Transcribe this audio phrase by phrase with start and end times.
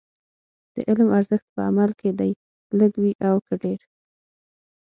[0.73, 2.31] د علم ارزښت په عمل کې دی،
[2.79, 3.79] لږ وي او که ډېر.